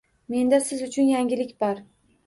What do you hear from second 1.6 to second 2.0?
bor